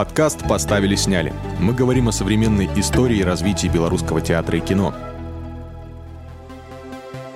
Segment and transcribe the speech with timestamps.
[0.00, 1.30] Подкаст «Поставили, сняли».
[1.58, 4.94] Мы говорим о современной истории и развитии белорусского театра и кино.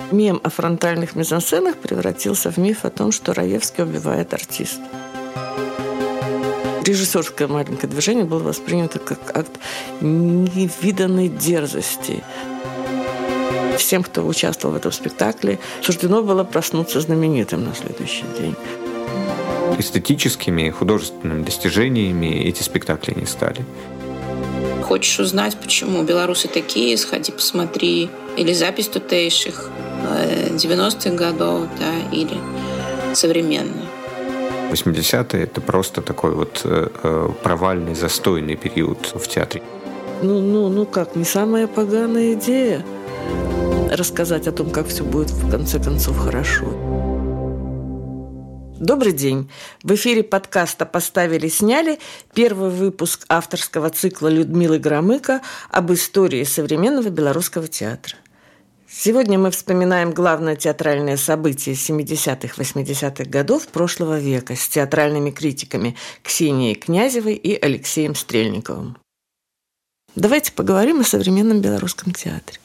[0.09, 4.81] Мем о фронтальных мизансценах превратился в миф о том, что Раевский убивает артиста.
[6.83, 9.59] Режиссерское маленькое движение было воспринято как акт
[10.01, 12.23] невиданной дерзости.
[13.77, 18.55] Всем, кто участвовал в этом спектакле, суждено было проснуться знаменитым на следующий день.
[19.77, 23.65] Эстетическими, художественными достижениями эти спектакли не стали.
[24.83, 28.09] Хочешь узнать, почему белорусы такие, сходи посмотри.
[28.37, 29.69] Или запись тутейших
[30.51, 32.37] 90-х э, годов, да, или
[33.13, 33.85] современные.
[34.71, 39.63] 80-е— это просто такой вот э, э, провальный, застойный период в театре.
[40.21, 42.85] Ну, ну, ну как, не самая поганая идея
[43.91, 46.65] рассказать о том, как все будет в конце концов хорошо.
[48.79, 49.49] Добрый день.
[49.83, 51.97] В эфире подкаста «Поставили, сняли»
[52.33, 58.17] первый выпуск авторского цикла Людмилы Громыко об истории современного белорусского театра.
[58.85, 66.75] Сегодня мы вспоминаем главное театральное событие 70-х, 80-х годов прошлого века с театральными критиками Ксенией
[66.75, 68.97] Князевой и Алексеем Стрельниковым.
[70.15, 72.59] Давайте поговорим о современном белорусском театре.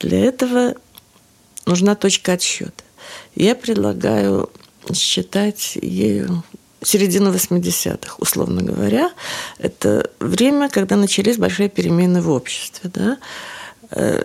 [0.00, 0.74] Для этого
[1.66, 2.82] нужна точка отсчета.
[3.34, 4.50] Я предлагаю
[4.94, 6.42] считать ею
[6.82, 9.10] середину 80-х, условно говоря.
[9.58, 12.90] Это время, когда начались большие перемены в обществе.
[12.92, 13.18] Да?
[13.90, 14.22] Э,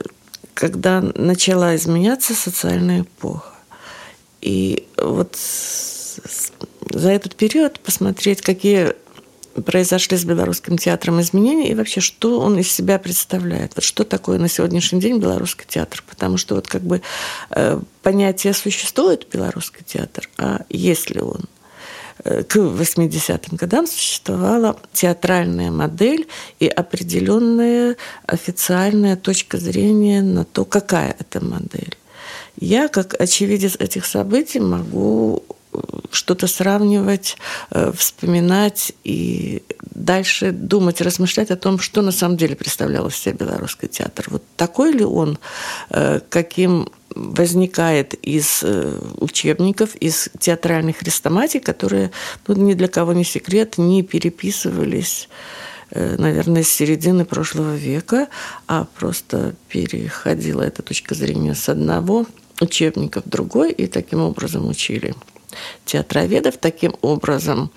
[0.54, 3.52] когда начала изменяться социальная эпоха.
[4.42, 8.94] И вот за этот период посмотреть, какие
[9.66, 13.76] произошли с белорусским театром изменения и вообще, что он из себя представляет.
[13.76, 16.04] Вот что такое на сегодняшний день белорусский театр.
[16.08, 17.02] Потому что вот как бы
[17.50, 21.45] э, понятие существует белорусский театр, а есть ли он?
[22.23, 26.27] Э, к 80-м годам существовала театральная модель
[26.59, 31.95] и определенная официальная точка зрения на то, какая это модель.
[32.59, 35.43] Я, как очевидец этих событий, могу
[36.11, 37.37] что-то сравнивать,
[37.71, 39.64] э, вспоминать и
[39.95, 44.26] дальше думать, размышлять о том, что на самом деле представлял из себя белорусский театр.
[44.30, 45.37] Вот такой ли он,
[46.30, 52.11] каким возникает из э, учебников, из театральных хрестоматий, которые,
[52.48, 55.30] ну, ни для кого не секрет, не переписывались
[55.92, 58.27] э, наверное, с середины прошлого века,
[58.67, 62.26] а просто переходила эта точка зрения с одного
[62.59, 65.15] учебника в другой, и таким образом учили
[65.86, 67.72] театроведов, таким образом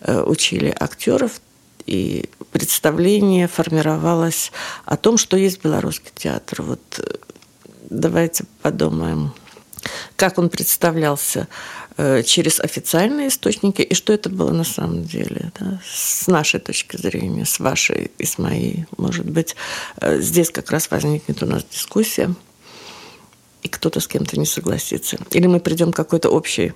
[0.00, 1.40] э, учили актеров,
[1.86, 4.52] и представление формировалось
[4.84, 6.62] о том, что есть белорусский театр.
[6.62, 6.80] Вот
[7.90, 9.32] давайте подумаем,
[10.16, 11.48] как он представлялся
[11.96, 16.96] э, через официальные источники и что это было на самом деле, да, с нашей точки
[16.96, 18.86] зрения, с вашей и с моей.
[18.96, 19.56] Может быть,
[20.00, 22.34] э, здесь как раз возникнет у нас дискуссия,
[23.64, 25.18] и кто-то с кем-то не согласится.
[25.30, 26.74] Или мы придем к какой-то общей,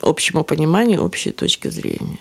[0.00, 2.20] общему пониманию, общей точки зрения.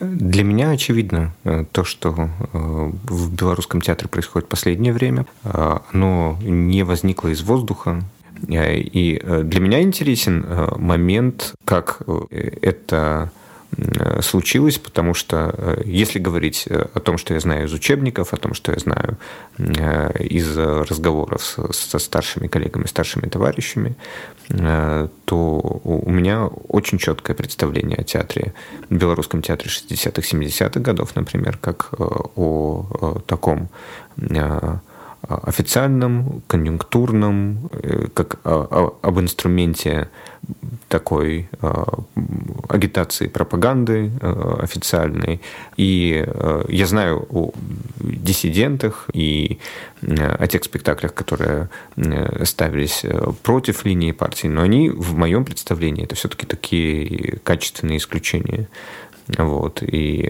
[0.00, 5.26] Для меня очевидно э, то, что э, в белорусском театре происходит в последнее время.
[5.44, 8.02] Э, оно не возникло из воздуха.
[8.48, 10.44] И для меня интересен
[10.76, 13.30] момент, как это
[14.20, 18.36] случилось, потому что э, если говорить э, о том, что я знаю из учебников, о
[18.36, 19.16] том, что я знаю
[20.18, 23.96] из разговоров со старшими коллегами, старшими товарищами,
[24.48, 28.54] то у меня очень четкое представление о театре,
[28.90, 33.68] белорусском театре 60-х, 70-х годов, например, как о таком
[35.28, 37.70] официальном, конъюнктурном,
[38.14, 40.08] как об инструменте
[40.88, 41.84] такой э,
[42.68, 45.40] агитации, пропаганды э, официальной.
[45.76, 47.52] И э, я знаю о
[48.00, 49.58] диссидентах и
[50.02, 51.68] о тех спектаклях, которые
[52.42, 53.04] ставились
[53.44, 58.68] против линии партии, но они в моем представлении это все-таки такие качественные исключения.
[59.38, 59.80] Вот.
[59.82, 60.28] И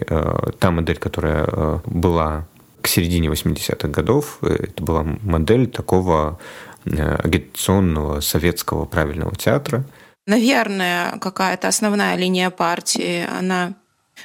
[0.59, 2.47] та модель, которая была
[2.83, 6.39] к середине 80-х годов, это была модель такого
[6.85, 9.85] агитационного советского правильного театра–
[10.27, 13.75] Наверное, какая-то основная линия партии, она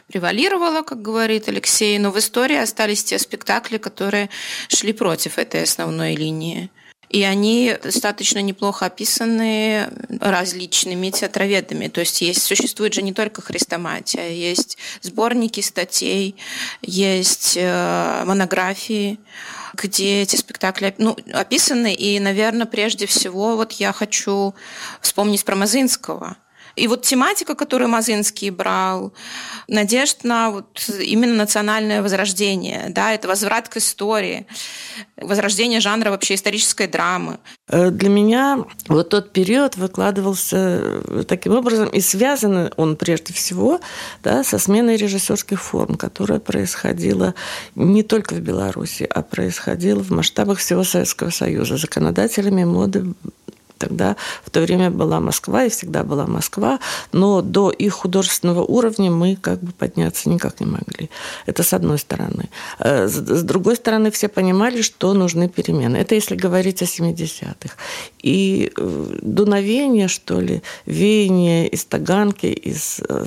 [0.07, 4.29] превалировала, как говорит Алексей, но в истории остались те спектакли, которые
[4.67, 6.69] шли против этой основной линии.
[7.09, 9.89] И они достаточно неплохо описаны
[10.19, 11.87] различными театроведами.
[11.87, 16.35] То есть, есть существует же не только хрестоматия, есть сборники статей,
[16.81, 19.19] есть э, монографии
[19.73, 21.93] где эти спектакли ну, описаны.
[21.93, 24.55] И, наверное, прежде всего вот я хочу
[25.01, 26.37] вспомнить про Мазынского.
[26.77, 29.11] И вот тематика, которую Мазынский брал,
[29.67, 34.45] надежд на вот именно национальное возрождение, да, это возврат к истории,
[35.19, 37.39] возрождение жанра вообще исторической драмы.
[37.67, 43.79] Э, для меня вот тот период выкладывался э, таким образом, и связан он прежде всего
[44.23, 47.33] да, со сменой режиссерских форм, которая происходила
[47.73, 51.77] не только в Беларуси, а происходила в масштабах всего Советского Союза.
[51.77, 53.15] Законодателями моды
[53.77, 56.79] Тогда в то время была Москва и всегда была Москва,
[57.11, 61.09] но до их художественного уровня мы как бы подняться никак не могли.
[61.45, 62.49] Это с одной стороны.
[62.79, 65.97] Э, с другой стороны, все понимали, что нужны перемены.
[65.97, 67.75] Это если говорить о 70-х.
[68.21, 73.25] И э, дуновение, что ли, веяние из Таганки, из э,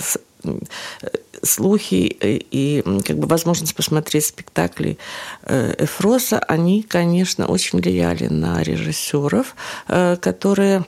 [1.43, 4.99] слухи и как бы возможность посмотреть спектакли
[5.43, 9.55] э, Эфроса, они, конечно, очень влияли на режиссеров,
[9.89, 10.85] э, которые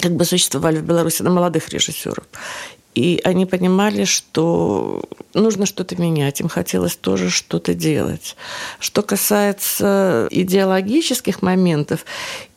[0.00, 2.24] как бы существовали в Беларуси, на молодых режиссеров.
[2.94, 8.34] И они понимали, что нужно что-то менять, им хотелось тоже что-то делать.
[8.80, 12.04] Что касается идеологических моментов,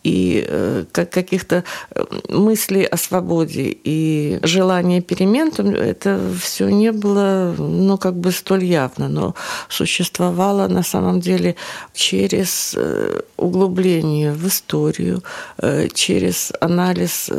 [0.04, 7.98] и э, каких-то э, мыслей о свободе и желания перемен, это все не было, ну,
[7.98, 9.36] как бы столь явно, но
[9.70, 11.56] существовало на самом деле
[11.94, 15.24] через э, углубление в историю,
[15.94, 17.30] через анализ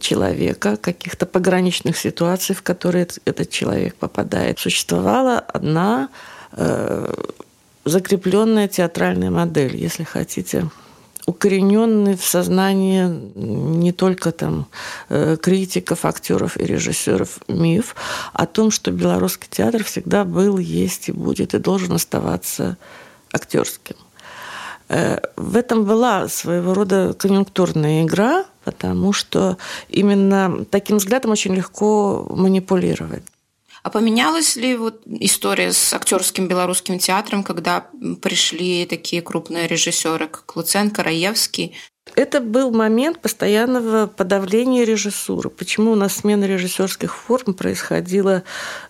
[0.00, 4.58] человека, каких-то пограничных ситуаций, в которые этот человек попадает.
[4.58, 6.08] Существовала одна
[7.84, 10.70] закрепленная театральная модель, если хотите,
[11.26, 14.66] укорененный в сознании не только там
[15.08, 17.94] э, критиков, актеров и режиссеров миф
[18.32, 22.76] о том, что белорусский театр всегда был, есть и будет, и должен оставаться
[23.32, 23.96] актерским.
[24.88, 29.58] Э, в этом была своего рода конъюнктурная игра, потому что
[29.88, 33.24] именно таким взглядом очень легко манипулировать.
[33.82, 37.86] А поменялась ли вот история с актерским белорусским театром, когда
[38.22, 41.74] пришли такие крупные режиссеры, как Луценко, Раевский?
[42.14, 45.50] Это был момент постоянного подавления режиссуры.
[45.50, 48.42] Почему у нас смена режиссерских форм происходила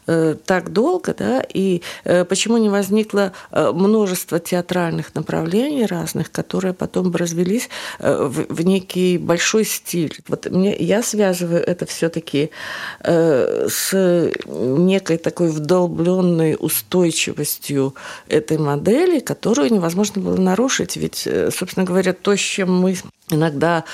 [0.06, 7.10] так долго, да, и э, почему не возникло э, множество театральных направлений разных, которые потом
[7.10, 7.68] бы развелись
[7.98, 10.18] э, в, в некий большой стиль.
[10.28, 12.50] Вот мне, я связываю это все-таки
[13.00, 17.94] э, с некой такой вдолбленной устойчивостью
[18.28, 20.96] этой модели, которую невозможно было нарушить.
[20.96, 22.96] Ведь, э, собственно говоря, то, с чем мы
[23.34, 23.84] иногда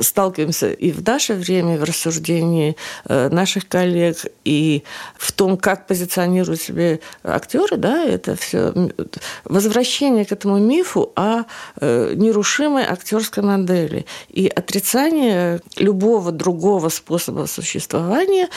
[0.00, 4.82] сталкиваемся и в наше время в рассуждении э, наших коллег, и
[5.16, 8.72] в том, как позиционируют себе актеры, да, это все
[9.44, 11.44] возвращение к этому мифу о
[11.80, 18.48] э, нерушимой актерской модели и отрицание любого другого способа существования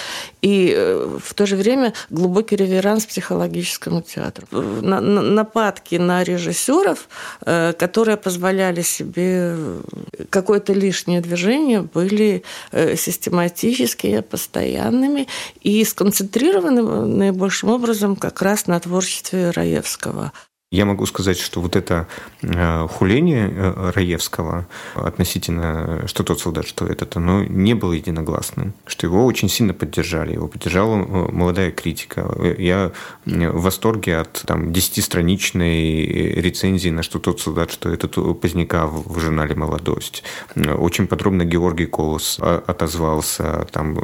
[0.41, 4.47] и э, в то же время глубокий реверанс психологическому театру.
[4.51, 7.07] Нападки на режиссеров,
[7.39, 9.55] которые позволяли себе
[10.29, 15.27] какое-то лишнее движение были э, систематическими, постоянными
[15.61, 20.31] и сконцентрированы наибольшим образом как раз на творчестве Раевского.
[20.75, 22.05] Я могу сказать, что вот это
[22.41, 29.07] э, хуление э, Раевского относительно «Что тот солдат, что этот», оно не было единогласным, что
[29.07, 32.29] его очень сильно поддержали, его поддержала э, молодая критика.
[32.57, 32.91] Я
[33.25, 39.55] в восторге от там, 10-страничной рецензии на «Что тот солдат, что этот» Поздняка в журнале
[39.55, 40.23] «Молодость».
[40.55, 43.97] Очень подробно Георгий Колос отозвался там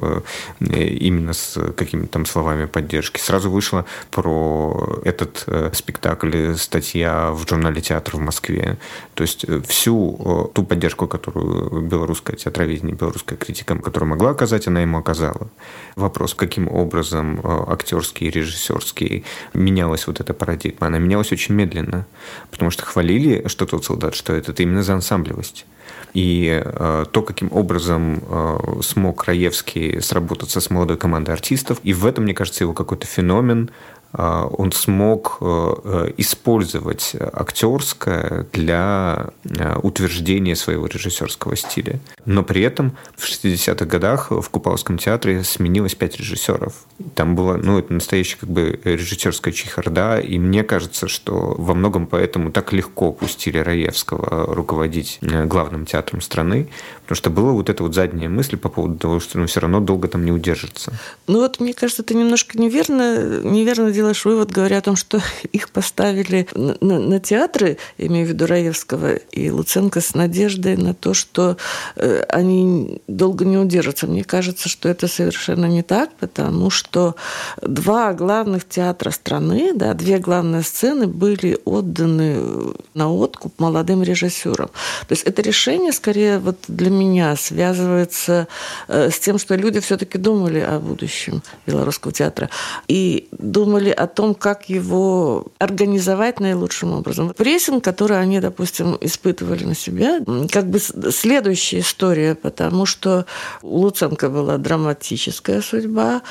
[0.59, 3.19] именно с какими-то там словами поддержки.
[3.19, 8.77] Сразу вышло про этот спектакль статья в журнале «Театр» в Москве.
[9.13, 14.67] То есть э, всю э, ту поддержку, которую белорусская театроведение, белорусская критика, которую могла оказать,
[14.67, 15.49] она ему оказала.
[15.95, 22.05] Вопрос, каким образом э, актерский режиссерский менялась вот эта парадигма, она менялась очень медленно,
[22.49, 25.65] потому что хвалили, что тот солдат, что этот именно за ансамблевость.
[26.13, 32.05] И э, то, каким образом э, смог Раевский сработаться с молодой командой артистов, и в
[32.05, 33.69] этом, мне кажется, его какой-то феномен
[34.13, 41.99] он смог э, э, использовать актерское для э, утверждения своего режиссерского стиля.
[42.25, 46.73] Но при этом в 60-х годах в Купалском театре сменилось пять режиссеров.
[47.15, 52.05] Там было, ну, это настоящая как бы режиссерская чехарда, и мне кажется, что во многом
[52.05, 56.67] поэтому так легко пустили Раевского руководить главным театром страны,
[57.03, 59.79] потому что была вот эта вот задняя мысль по поводу того, что ну, все равно
[59.79, 60.93] долго там не удержится.
[61.27, 65.69] Ну вот, мне кажется, это немножко неверно, неверно делаешь вывод, говоря о том, что их
[65.69, 71.13] поставили на, на, на театры, имею в виду Раевского и Луценко, с надеждой на то,
[71.13, 71.57] что
[71.95, 74.07] э, они долго не удержатся.
[74.07, 77.15] Мне кажется, что это совершенно не так, потому что
[77.61, 84.69] два главных театра страны, да, две главные сцены были отданы на откуп молодым режиссерам.
[85.07, 88.47] То есть это решение, скорее, вот для меня связывается
[88.87, 92.49] э, с тем, что люди все-таки думали о будущем белорусского театра
[92.87, 97.33] и думали о том, как его организовать наилучшим образом.
[97.33, 100.19] Прессинг, который они, допустим, испытывали на себя,
[100.51, 103.25] как бы следующая история, потому что
[103.61, 106.21] у Луценко была драматическая судьба,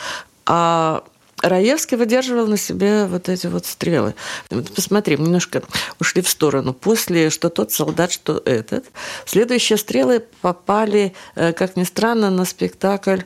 [0.46, 1.04] а
[1.42, 4.14] Раевский выдерживал на себе вот эти вот стрелы.
[4.48, 5.62] Посмотри, немножко
[5.98, 6.72] ушли в сторону.
[6.74, 8.84] После «Что тот солдат, что этот»,
[9.24, 13.20] следующие стрелы попали, э, как ни странно, на спектакль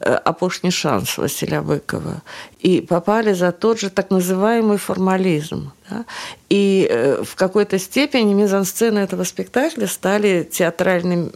[0.00, 2.22] «Опошний шанс» Василия Быкова.
[2.60, 5.72] И попали за тот же так называемый формализм.
[5.90, 6.04] Да?
[6.48, 11.32] И э, в какой-то степени мизансцены этого спектакля стали театральным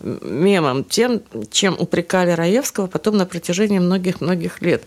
[0.00, 4.84] мемом, тем, чем упрекали Раевского потом на протяжении многих-многих лет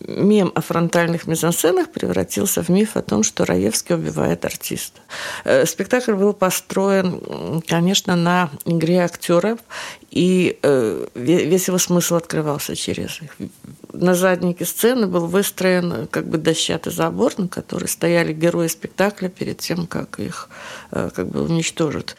[0.00, 5.00] мем о фронтальных мизансценах превратился в миф о том, что Раевский убивает артиста.
[5.44, 9.60] Э, спектакль был построен, конечно, на игре актеров,
[10.10, 13.36] и э, весь его смысл открывался через их.
[13.92, 19.58] На заднике сцены был выстроен как бы дощатый забор, на который стояли герои спектакля перед
[19.58, 20.48] тем, как их
[20.90, 22.16] э, как бы уничтожат.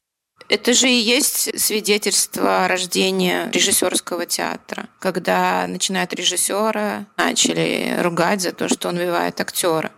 [0.50, 8.70] Это же и есть свидетельство рождения режиссерского театра, когда начинают режиссера, начали ругать за то,
[8.70, 9.92] что он убивает актера.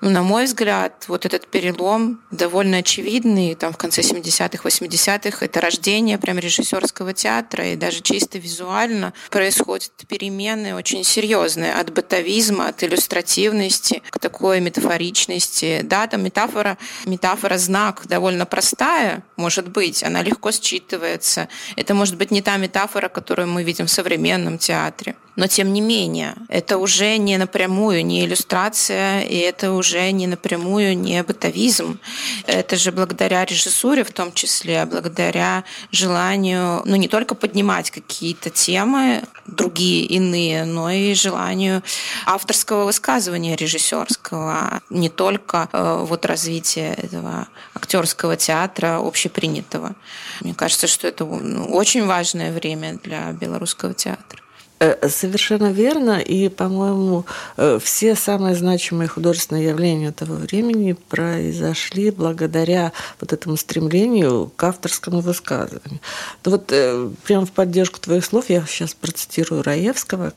[0.00, 5.60] Ну, на мой взгляд, вот этот перелом довольно очевидный, там в конце 70-х, 80-х, это
[5.60, 12.82] рождение прям режиссерского театра, и даже чисто визуально происходят перемены очень серьезные от бытовизма, от
[12.82, 15.80] иллюстративности к такой метафоричности.
[15.84, 21.48] Да, там метафора, метафора знак довольно простая, может быть, быть, она легко считывается.
[21.76, 25.14] Это может быть не та метафора, которую мы видим в современном театре.
[25.36, 30.98] Но тем не менее, это уже не напрямую не иллюстрация, и это уже не напрямую
[30.98, 31.98] не бытовизм.
[32.46, 39.22] Это же благодаря режиссуре в том числе, благодаря желанию, ну не только поднимать какие-то темы,
[39.46, 41.82] другие, иные, но и желанию
[42.26, 49.94] авторского высказывания режиссерского, не только э, вот развития этого актерского театра общепринятого.
[50.40, 54.41] Мне кажется, что это ну, очень важное время для белорусского театра.
[54.82, 56.18] Э, совершенно верно.
[56.18, 57.24] И, по-моему,
[57.56, 65.20] э, все самые значимые художественные явления этого времени произошли благодаря вот этому стремлению к авторскому
[65.20, 66.00] высказыванию.
[66.44, 70.32] Вот э, прямо в поддержку твоих слов я сейчас процитирую Раевского.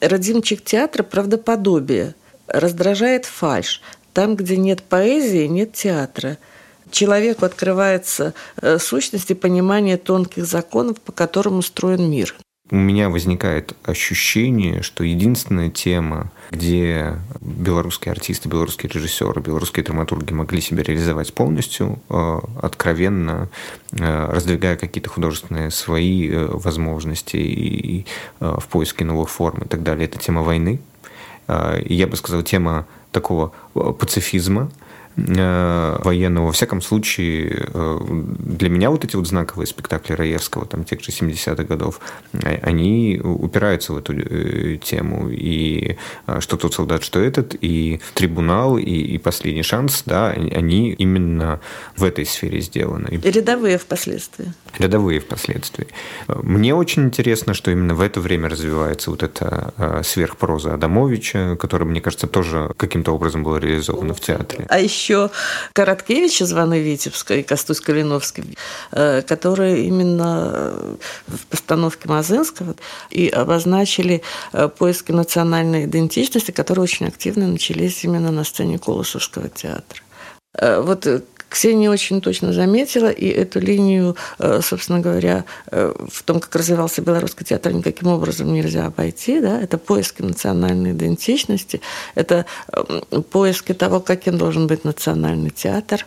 [0.00, 2.14] «Родимчик театра– правдоподобие.
[2.46, 3.82] Раздражает фальш.
[4.14, 6.38] Там, где нет поэзии, нет театра
[6.90, 8.34] человеку открывается
[8.78, 12.34] сущность и понимание тонких законов, по которым устроен мир
[12.72, 20.62] у меня возникает ощущение, что единственная тема, где белорусские артисты, белорусские режиссеры, белорусские драматурги могли
[20.62, 23.50] себя реализовать полностью, э, откровенно,
[23.92, 28.06] э, раздвигая какие-то художественные свои э, возможности и
[28.40, 30.80] в поиске новых форм и так далее, это тема войны.
[31.48, 34.70] Я бы сказал, тема такого пацифизма,
[35.16, 36.46] военного.
[36.46, 37.98] Во всяком случае, э,
[38.38, 42.00] для меня вот эти вот знаковые спектакли Раевского, там, тех же 70-х годов,
[42.32, 44.14] э, они упираются в эту
[44.78, 45.28] тему.
[45.30, 45.96] И
[46.38, 51.60] «Что тот солдат, что этот», и «Трибунал», и, и «Последний шанс», да, они именно
[51.96, 53.20] в этой сфере сделаны.
[53.22, 54.52] Рядовые впоследствии.
[54.78, 55.88] Рядовые впоследствии.
[56.28, 62.00] Мне очень интересно, что именно в это время развивается вот эта сверхпроза Адамовича, которая, мне
[62.00, 64.66] кажется, тоже каким-то образом была реализована в театре.
[64.68, 65.30] А еще еще
[65.72, 68.56] Короткевич из Ваны Витебска и Костусь Калиновский,
[68.92, 72.74] э, которые именно э, в постановке Мазынского
[73.10, 80.00] и обозначили э, поиски национальной идентичности, которые очень активно начались именно на сцене Колосовского театра.
[80.54, 81.06] Вот
[81.52, 87.72] Ксения очень точно заметила, и эту линию, собственно говоря, в том, как развивался белорусский театр,
[87.72, 89.40] никаким образом нельзя обойти.
[89.40, 89.60] Да?
[89.60, 91.80] Это поиски национальной идентичности,
[92.14, 92.46] это
[93.30, 96.06] поиски того, каким должен быть национальный театр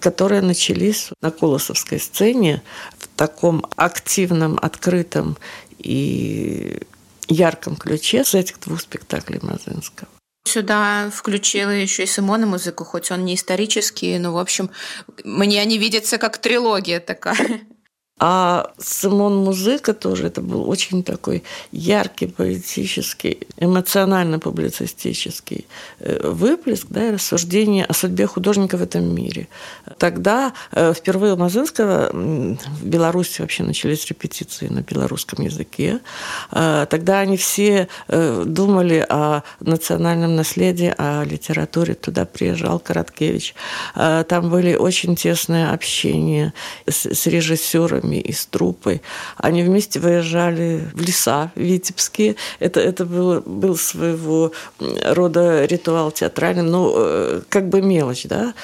[0.00, 2.60] которые начались на Колосовской сцене
[2.98, 5.36] в таком активном, открытом
[5.78, 6.80] и
[7.28, 10.08] ярком ключе с этих двух спектаклей Мазынского.
[10.46, 14.70] Сюда включила еще и Симона музыку, хоть он не исторический, но, в общем,
[15.24, 17.60] мне они видятся как трилогия такая.
[18.20, 21.42] А Симон Музыка тоже это был очень такой
[21.72, 25.66] яркий, поэтический, эмоционально-публицистический
[25.98, 29.48] э, выплеск да, и рассуждение о судьбе художника в этом мире.
[29.98, 35.98] Тогда э, впервые у Мазынского в Беларуси вообще начались репетиции на белорусском языке.
[36.52, 41.94] Э, тогда они все думали о национальном наследии, о литературе.
[41.94, 43.56] Туда приезжал Короткевич.
[43.94, 46.52] Там были очень тесные общения
[46.86, 49.02] с, с режиссерами трупами и с трупой.
[49.36, 52.36] Они вместе выезжали в леса витебские.
[52.60, 58.54] Это, это было, был своего рода ритуал театральный, ну, э, как бы мелочь, да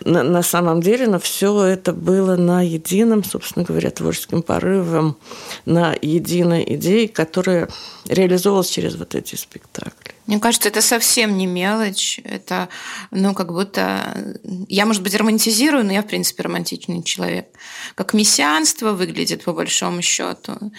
[0.00, 5.16] на, на самом деле, но все это было на едином, собственно говоря, творческим порывом,
[5.64, 7.68] на единой идее, которая
[8.08, 10.14] реализовывалась через вот эти спектакли.
[10.26, 12.18] Мне кажется, это совсем не мелочь.
[12.24, 12.68] Это,
[13.10, 14.38] ну, как будто...
[14.68, 17.48] Я, может быть, романтизирую, но я, в принципе, романтичный человек.
[17.94, 20.72] Как мессианство выглядит, по большому счету.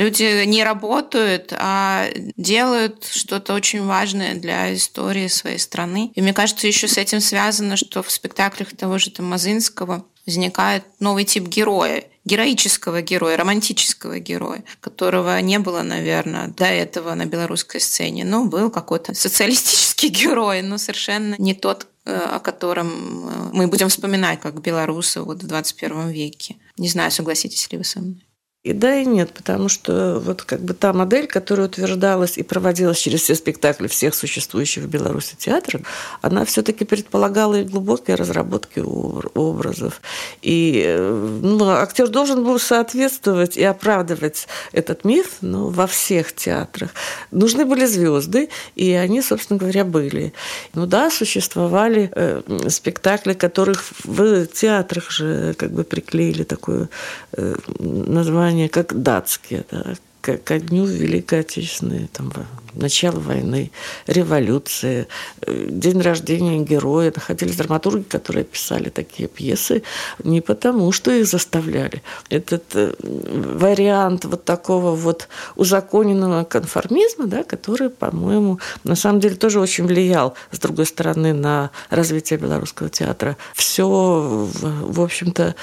[0.00, 6.10] Люди не работают, а делают что-то очень важное для истории своей страны.
[6.14, 10.84] И мне кажется, еще с этим связано, что в спектаклях того же там Мазынского возникает
[11.00, 17.82] новый тип героя, героического героя, романтического героя, которого не было, наверное, до этого на белорусской
[17.82, 18.24] сцене.
[18.24, 22.88] Ну, был какой-то социалистический герой, но совершенно не тот, э, о котором
[23.28, 26.56] э, мы будем вспоминать как белорусы вот в 21 веке.
[26.78, 28.24] Не знаю, согласитесь ли вы со мной.
[28.62, 32.98] И да, и нет, потому что вот как бы та модель, которая утверждалась и проводилась
[32.98, 35.80] через все спектакли всех существующих в Беларуси театров,
[36.20, 40.02] она все-таки предполагала и глубокие разработки образов.
[40.42, 40.94] И
[41.40, 46.90] ну, актер должен был соответствовать и оправдывать этот миф ну, во всех театрах.
[47.30, 50.34] Нужны были звезды, и они, собственно говоря, были.
[50.74, 56.90] Ну да, существовали э, спектакли, которых в театрах же как бы приклеили такое
[57.32, 62.32] э, название названия как датские, да, ко дню Великой Отечественной, там,
[62.74, 63.70] начало войны,
[64.06, 65.06] революции,
[65.42, 67.12] э, день рождения героя.
[67.14, 69.82] Находились драматурги, которые писали такие пьесы
[70.24, 72.02] не потому, что их заставляли.
[72.28, 79.60] Этот э, вариант вот такого вот узаконенного конформизма, да, который, по-моему, на самом деле тоже
[79.60, 83.36] очень влиял, с другой стороны, на развитие белорусского театра.
[83.54, 85.54] Все, в общем-то,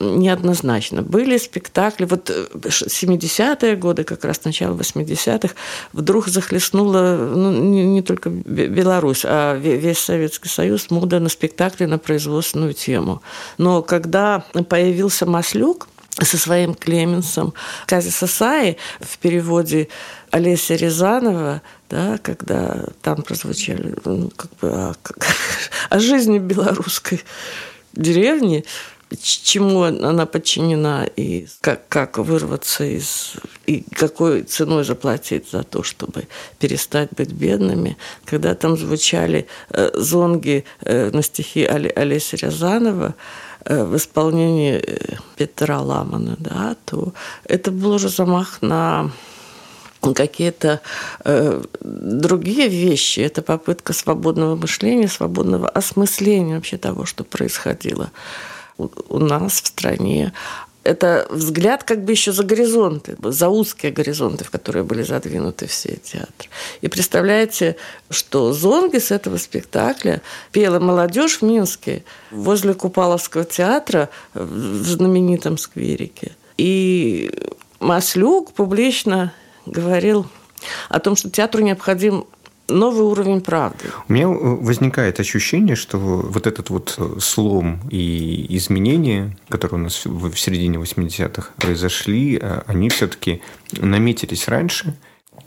[0.00, 1.02] неоднозначно.
[1.02, 5.54] Были спектакли, вот 70-е э, годы, как раз начало 80-х,
[5.92, 11.98] вдруг захлестнула ну, не, не только Беларусь, а весь Советский Союз мода на спектакли на
[11.98, 13.22] производственную тему.
[13.58, 15.88] Но когда появился Маслюк,
[16.22, 17.54] со своим Клеменсом.
[17.86, 19.88] Кази Сасаи в переводе
[20.30, 24.94] Олеся Рязанова, да, когда там прозвучали ну, как бы о,
[25.90, 27.20] о жизни белорусской
[27.94, 28.64] деревни,
[29.20, 33.34] чему она подчинена и как, как вырваться из
[33.66, 37.96] и какой ценой заплатить за то, чтобы перестать быть бедными.
[38.24, 43.14] Когда там звучали э, зонги э, на стихи Олеся Рязанова,
[43.64, 47.12] э, в исполнении э, Петра Ламана, да, то
[47.44, 49.10] это был уже замах на
[50.12, 50.82] какие-то
[51.24, 53.20] э, другие вещи.
[53.20, 58.10] Это попытка свободного мышления, свободного осмысления вообще того, что происходило
[58.78, 60.32] у нас в стране.
[60.82, 65.96] Это взгляд как бы еще за горизонты, за узкие горизонты, в которые были задвинуты все
[65.96, 66.50] театры.
[66.82, 67.76] И представляете,
[68.10, 70.20] что зонги с этого спектакля
[70.52, 76.32] пела молодежь в Минске возле Купаловского театра в знаменитом скверике.
[76.58, 77.32] И
[77.80, 79.32] Маслюк публично
[79.64, 80.26] говорил
[80.90, 82.26] о том, что театру необходим
[82.74, 83.86] новый уровень правды.
[84.08, 89.84] У меня э, возникает ощущение, что вот этот вот э, слом и изменения, которые у
[89.84, 93.40] нас в середине 80-х произошли, э, они все-таки
[93.72, 94.94] наметились раньше,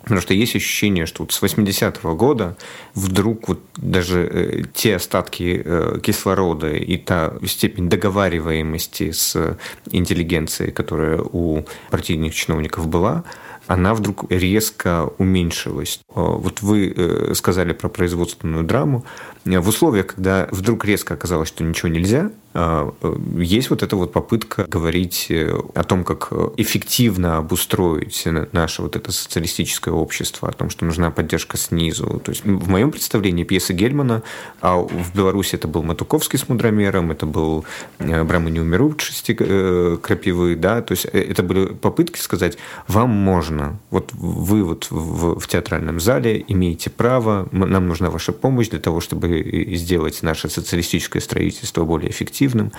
[0.04, 2.56] Потому что есть ощущение, что вот с 80-го года
[2.94, 5.66] вдруг вот даже те остатки
[6.02, 9.58] кислорода и та степень договариваемости с
[9.92, 13.26] интеллигенцией, которая у партийных чиновников была,
[13.68, 16.00] она вдруг резко уменьшилась.
[16.10, 19.06] Э, вот вы э, сказали про производственную драму.
[19.46, 24.66] Э, в условиях, когда вдруг резко оказалось, что ничего нельзя, есть вот эта вот попытка
[24.68, 30.86] говорить э, о том, как эффективно обустроить наше вот это социалистическое общество, о том, что
[30.86, 32.20] нужна поддержка снизу.
[32.24, 34.24] То есть в моем представлении пьесы Гельмана,
[34.62, 37.66] а в Беларуси это был Матуковский с Мудромером, это был
[38.00, 42.58] Брамы неумеручести Крапивы, да, то есть это были попытки сказать,
[42.88, 48.70] вам можно, вот вы вот в, в театральном зале имеете право, нам нужна ваша помощь
[48.70, 52.72] для того, чтобы сделать наше социалистическое строительство более эффективным, эффективным.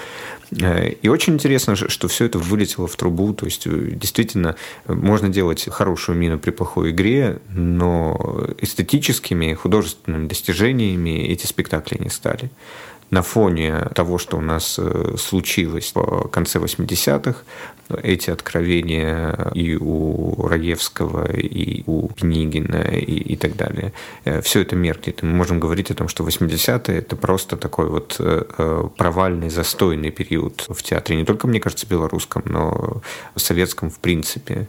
[0.50, 3.32] Э, и очень интересно, что все это вылетело в трубу.
[3.32, 11.28] То есть, э, действительно, можно делать хорошую мину при плохой игре, но эстетическими, художественными достижениями
[11.28, 12.50] эти спектакли не стали
[13.10, 17.40] на фоне того, что у нас э, случилось в конце 80-х,
[18.02, 23.92] эти откровения и у Раевского, и у Пенигина, и, и так далее,
[24.24, 25.22] э, все это меркнет.
[25.22, 30.66] мы можем говорить о том, что 80-е– это просто такой вот э, провальный, застойный период
[30.68, 33.00] в театре, не только, мне кажется, белорусском, но
[33.36, 34.68] советском в принципе.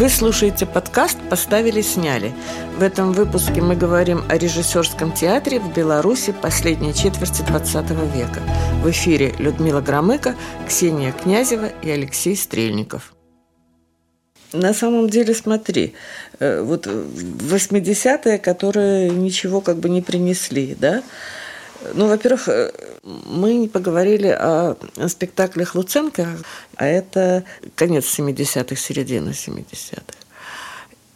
[0.00, 2.32] Вы слушаете подкаст «Поставили, сняли».
[2.78, 8.40] В этом выпуске мы говорим о режиссерском театре в Беларуси последней четверти XX века.
[8.82, 10.36] В эфире Людмила Громыко,
[10.66, 13.12] Ксения Князева и Алексей Стрельников.
[14.54, 15.92] На самом деле, смотри,
[16.38, 21.02] э, вот 80-е, которые ничего как бы не принесли, да,
[21.94, 24.76] ну, во-первых, э, мы поговорили о
[25.08, 26.28] спектаклях Луценко,
[26.76, 30.18] а это конец 70-х, середина 70-х.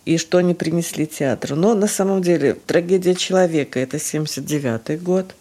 [0.05, 1.57] И что они принесли театру.
[1.57, 5.35] Но на самом деле трагедия человека– это 79-й год.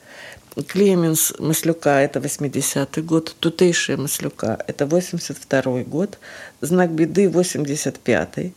[0.68, 3.36] Клеменс Маслюка– это 80-й год.
[3.40, 6.18] Тутейшая Маслюка– это 82-й год.
[6.62, 8.54] Знак беды– 85-й.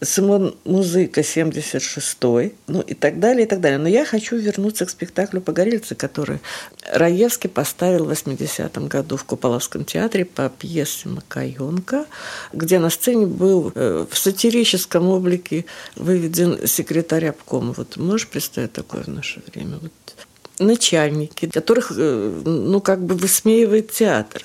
[0.00, 3.78] Симон Музыка 76-й, ну и так далее, и так далее.
[3.78, 6.38] Но я хочу вернуться к спектаклю «Погорельцы», который
[6.92, 12.06] Раевский поставил в 80-м году в Куполовском театре по пьесе Макаенко,
[12.52, 15.64] где на сцене был э, в сатирическом облике
[15.96, 17.74] выведен секретарь обкома.
[17.76, 19.78] Вот можешь представить такое в наше время?
[19.82, 20.07] Вот
[20.60, 24.42] начальники, которых, э, ну, как бы высмеивает театр.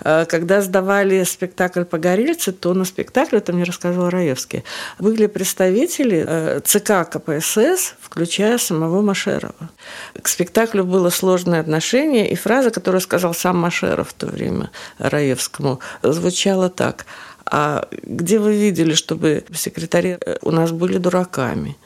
[0.00, 4.64] А когда сдавали спектакль «Погорельцы», то на спектакле, это мне рассказывал Раевский,
[4.98, 9.70] были представители э, ЦК КПСС, включая самого Машерова.
[10.20, 15.80] К спектаклю было сложное отношение, и фраза, которую сказал сам Машеров в то время Раевскому,
[16.02, 17.06] звучала так–
[17.48, 21.76] а где вы видели, чтобы секретари э, у нас были дураками?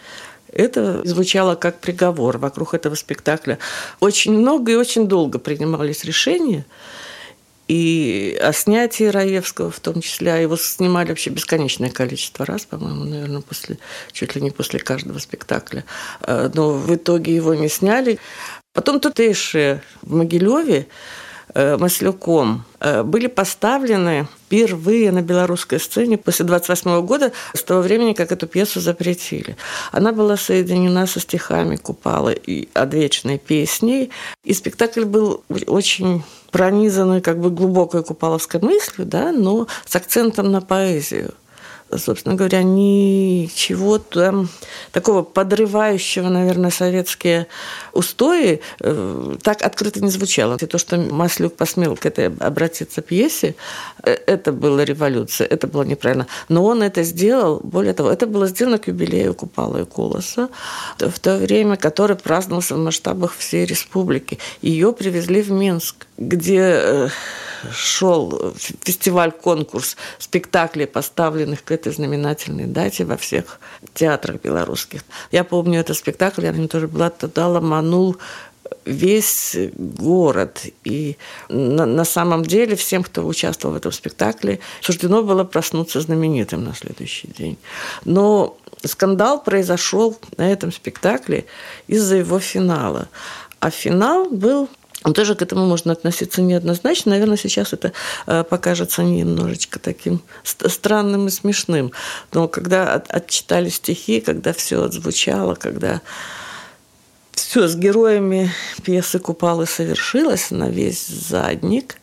[0.53, 2.39] Это звучало как приговор.
[2.39, 3.59] Вокруг этого спектакля
[4.01, 6.65] очень много и очень долго принимались решения.
[7.69, 13.05] И о снятии Раевского в том числе, а его снимали вообще бесконечное количество раз, по-моему,
[13.05, 13.79] наверное, после,
[14.11, 15.85] чуть ли не после каждого спектакля.
[16.23, 18.19] Э, но в итоге его не сняли.
[18.73, 20.89] Потом тутейшие в Могилеве
[21.55, 28.15] Э, Маслюком э, были поставлены впервые на белорусской сцене после 28 года, с того времени,
[28.15, 29.57] как эту пьесу запретили.
[29.93, 34.11] Она была соединена со стихами Купала и «Одвечной песней»,
[34.45, 40.61] и спектакль был очень пронизанный как бы глубокой купаловской мыслью, да, но с акцентом на
[40.61, 41.33] поэзию
[41.97, 43.99] собственно говоря, ничего
[44.93, 47.47] такого подрывающего, наверное, советские
[47.93, 50.57] устои э, так открыто не звучало.
[50.61, 53.55] И то, что Маслюк посмел к этой обратиться пьесе,
[54.03, 56.27] э, это была революция, это было неправильно.
[56.49, 60.49] Но он это сделал, более того, это было сделано к юбилею Купала и Колоса
[60.99, 64.39] в то время, который праздновался в масштабах всей республики.
[64.63, 67.09] Ее привезли в Минск, где э,
[67.73, 73.59] шел фестиваль-конкурс спектаклей, поставленных к этой знаменательной дате во всех
[73.95, 75.03] театрах белорусских.
[75.33, 78.17] Я помню этот спектакль, я на нем тоже была, тогда ломанул
[78.85, 80.67] весь город.
[80.85, 81.17] И
[81.49, 86.75] на, на самом деле всем, кто участвовал в этом спектакле, суждено было проснуться знаменитым на
[86.75, 87.57] следующий день.
[88.05, 91.47] Но скандал произошел на этом спектакле
[91.87, 93.09] из-за его финала.
[93.59, 94.69] А финал был
[95.03, 97.13] тоже к этому можно относиться неоднозначно.
[97.13, 97.93] Наверное, сейчас это
[98.27, 101.93] э, покажется немножечко таким странным и смешным.
[102.33, 106.03] Но когда отчитали стихи, когда все отзвучало, когда
[107.33, 108.53] все с героями
[108.85, 111.97] пьесы «Купалы» совершилось на весь задник,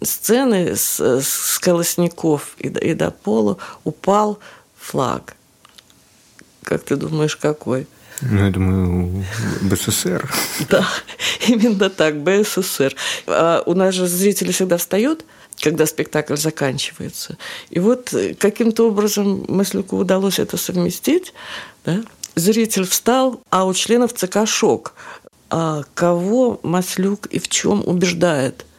[0.00, 4.38] сцены с, с колосников и и до пола упал
[4.78, 5.34] флаг.
[6.62, 7.86] Как ты думаешь, какой?
[8.22, 9.24] Ну, я думаю,
[9.62, 10.30] БССР.
[10.68, 10.86] Да,
[11.46, 12.94] именно так, БССР.
[13.26, 15.24] А у нас же зрители всегда встают,
[15.60, 17.36] когда спектакль заканчивается.
[17.70, 21.34] И вот э, каким-то образом Маслюку удалось это совместить.
[21.84, 22.02] Да?
[22.34, 24.94] Зритель встал, а у членов ЦК шок.
[25.50, 28.64] А кого Маслюк и в чем убеждает–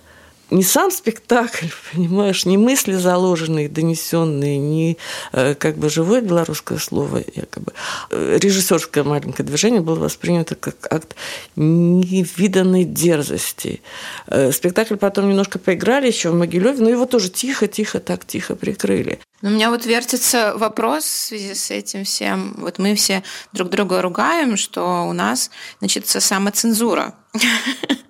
[0.52, 4.98] не сам спектакль, понимаешь, не мысли заложенные, донесенные, не
[5.32, 7.74] э, как бы живое белорусское слово, якобы.
[8.10, 11.16] Э, режиссерское маленькое движение было воспринято как акт
[11.56, 13.82] невиданной дерзости.
[14.28, 19.20] Э, спектакль потом немножко поиграли еще в Могилеве, но его тоже тихо-тихо, так тихо прикрыли.
[19.42, 22.56] У меня вот вертится вопрос в связи с этим всем.
[22.58, 27.16] Вот мы все друг друга ругаем, что у нас, значит, самоцензура.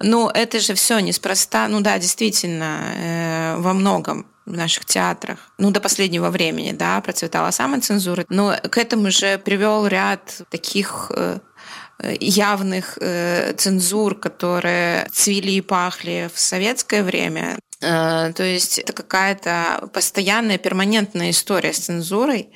[0.00, 1.68] Ну, это же все неспроста.
[1.68, 8.24] Ну да, действительно, во многом в наших театрах, ну, до последнего времени, да, процветала самоцензура,
[8.28, 11.12] но к этому же привел ряд таких
[12.20, 17.58] явных э, цензур, которые цвели и пахли в советское время.
[17.82, 22.48] Э, то есть это какая-то постоянная, перманентная история с цензурой.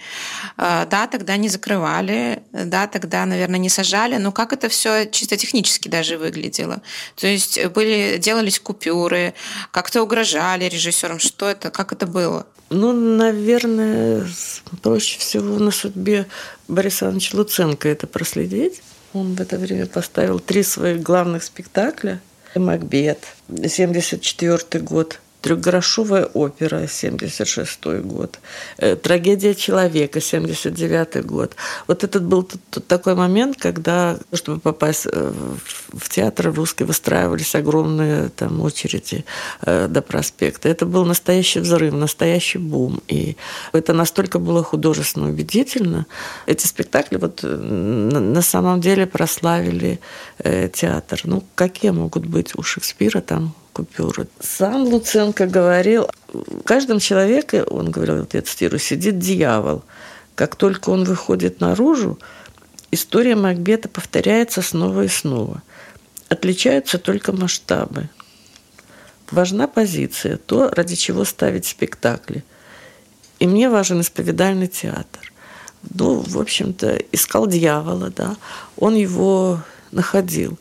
[0.57, 5.37] Э, да, тогда не закрывали, да, тогда, наверное, не сажали, но как это все чисто
[5.37, 6.81] технически даже выглядело.
[7.17, 9.35] То есть были, делались купюры,
[9.73, 12.47] как-то угрожали режиссерам, что это, как это было?
[12.71, 14.27] Ну, наверное,
[14.83, 16.27] проще всего на судьбе
[16.69, 18.83] Бориса Ивановича Луценко это проследить.
[19.13, 22.21] Он в это время поставил три своих главных спектакля.
[22.59, 28.41] «Макбет», 74 год, Трехгрошовая опера, 76 год.
[28.79, 31.55] Э, Трагедия человека, 79 год.
[31.87, 32.49] Вот этот был
[32.89, 35.33] такой момент, когда, чтобы попасть э,
[35.93, 39.25] в театр русский, выстраивались огромные там очереди
[39.63, 40.69] э, до проспекта.
[40.69, 43.01] Это был настоящий взрыв, настоящий бум.
[43.07, 43.37] И
[43.73, 46.07] это настолько было художественно убедительно.
[46.47, 50.01] Эти спектакли вот на самом деле прославили
[50.73, 51.21] театр.
[51.25, 54.27] Ну, какие могут быть у Шекспира там купюры.
[54.41, 59.83] Сам Луценко говорил, в каждом человеке, он говорил, я цитирую, сидит дьявол.
[60.35, 62.19] Как только он выходит наружу,
[62.91, 65.63] история Макбета повторяется снова и снова.
[66.31, 68.09] Отличаются только масштабы.
[69.31, 72.45] Важна позиция, то, ради чего ставить спектакли.
[73.41, 75.33] И мне важен исповедальный театр.
[75.95, 78.37] Ну, в общем-то, искал дьявола, да.
[78.79, 79.61] Он его
[79.93, 80.59] находил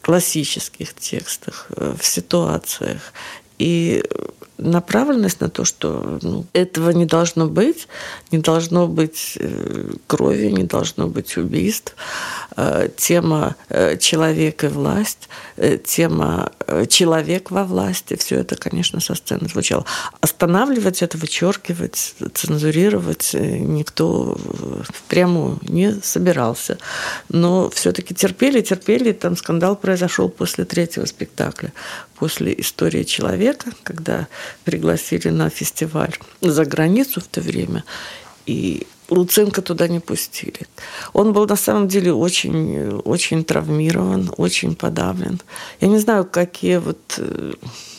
[0.00, 3.12] классических текстах, э, в ситуациях.
[3.58, 4.02] И
[4.60, 7.88] направленность на то, что ну, этого не должно быть,
[8.30, 11.94] не должно быть э, крови, не должно быть убийств.
[12.56, 15.28] Э, тема э, «Человек и власть»,
[15.84, 16.52] тема
[16.88, 19.84] «Человек во власти», все это, конечно, со сцены звучало.
[20.20, 24.38] Останавливать это, вычеркивать, цензурировать никто
[25.08, 26.78] прямо не собирался.
[27.28, 31.72] Но все-таки терпели, терпели, там скандал произошел после третьего спектакля,
[32.16, 34.28] после «Истории человека», когда
[34.64, 37.84] пригласили на фестиваль за границу в то время,
[38.46, 40.66] и Луценко туда не пустили.
[41.12, 45.40] Он был на самом деле очень, очень травмирован, очень подавлен.
[45.80, 47.54] Я не знаю, какие вот э,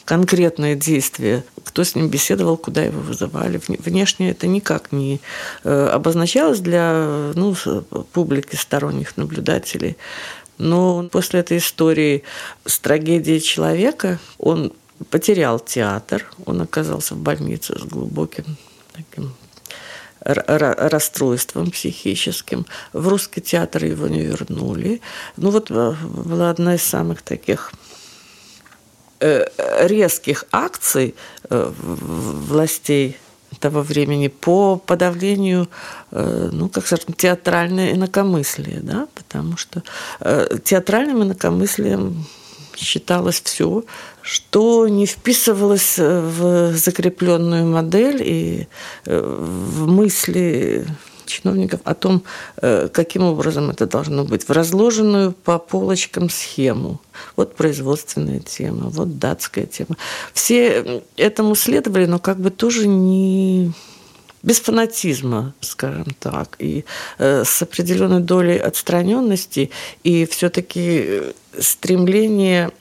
[0.05, 3.61] конкретные действия, кто с ним беседовал, куда его вызывали.
[3.67, 5.19] Внешне это никак не
[5.63, 7.55] э, обозначалось для ну,
[8.13, 9.97] публики, сторонних наблюдателей.
[10.57, 12.23] Но после этой истории
[12.65, 14.71] с трагедией человека он
[15.09, 18.57] потерял театр, он оказался в больнице с глубоким
[18.93, 19.33] таким
[20.23, 22.65] расстройством психическим.
[22.93, 25.01] В русский театр его не вернули.
[25.37, 27.71] Ну вот э, была одна из самых таких
[29.19, 29.45] э,
[29.87, 31.15] резких акций
[31.49, 33.17] э, властей
[33.59, 35.67] того времени по подавлению,
[36.09, 39.83] ну, как скажем, театральное инакомыслие, да, потому что
[40.63, 42.25] театральным инакомыслием
[42.81, 43.83] считалось все,
[44.21, 48.67] что не вписывалось в закрепленную модель и
[49.05, 50.85] э, в мысли
[51.25, 52.23] чиновников о том,
[52.61, 56.99] э, каким образом это должно быть, в разложенную по полочкам схему.
[57.35, 59.95] Вот производственная тема, вот датская тема.
[60.33, 63.71] Все этому следовали, но как бы тоже не
[64.43, 66.85] без фанатизма, скажем так, и
[67.17, 69.71] э, с определенной долей отстраненности,
[70.03, 71.21] и все-таки
[71.59, 72.71] стремление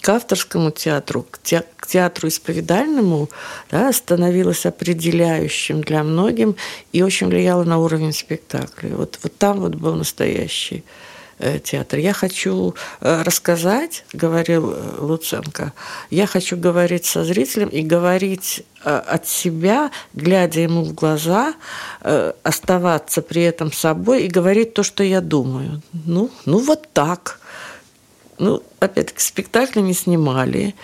[0.00, 3.28] к авторскому театру, к, те, к театру исповедальному
[3.70, 6.56] да, становилось определяющим для многим
[6.92, 8.96] и очень влияло на уровень спектакля.
[8.96, 11.05] Вот, вот там вот был настоящий Э,
[11.38, 11.98] театр.
[11.98, 15.72] Я хочу э, рассказать, говорил э, Луценко,
[16.10, 21.54] я хочу говорить со зрителем и говорить от себя, глядя ему в глаза,
[22.44, 25.82] оставаться при этом собой и говорить то, что я думаю.
[26.04, 27.40] Ну, ну вот так.
[28.38, 30.76] Ну, опять-таки, спектакли не снимали.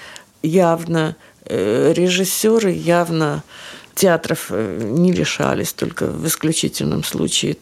[0.43, 1.15] Явно
[1.47, 3.45] режиссеры явно
[3.95, 7.57] театров не лишались, только в исключительном случае.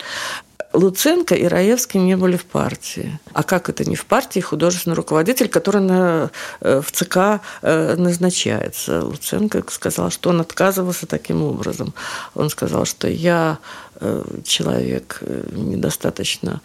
[0.72, 3.18] Луценко и Раевский не были в партии.
[3.32, 4.38] А как это не в партии?
[4.38, 6.30] Художественный руководитель, который на,
[6.60, 9.04] э, в ЦК э, назначается.
[9.04, 11.92] Луценко сказал, что он отказывался таким образом.
[12.34, 13.58] Он сказал, что я
[13.96, 16.60] э, человек недостаточно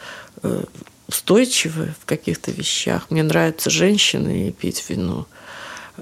[1.07, 3.09] устойчивый в каких-то вещах.
[3.09, 5.25] Мне нравятся женщины и пить вино.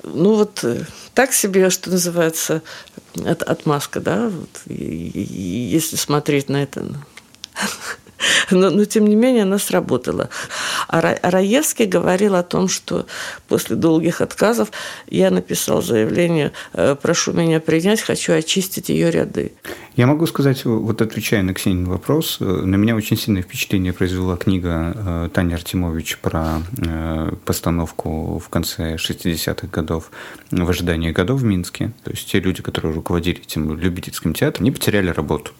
[0.03, 0.65] Ну вот
[1.13, 2.61] так себе, что называется,
[3.23, 5.21] от, отмазка, да, вот, и, и,
[5.69, 6.83] если смотреть на это
[8.51, 10.29] но, но тем не менее она сработала.
[10.87, 13.05] А Раевский говорил о том, что
[13.47, 14.69] после долгих отказов
[15.07, 19.53] я написал заявление, э, прошу меня принять, хочу очистить ее ряды.
[19.95, 24.37] Я могу сказать, вот отвечая на Ксенин вопрос, э, на меня очень сильное впечатление произвела
[24.37, 26.61] книга э, Тани Артемович про
[27.45, 30.09] постановку в конце 60-х годов
[30.49, 31.91] в ожидании годов в Минске.
[32.03, 35.51] То есть те люди, которые руководили этим любительским театром, они потеряли работу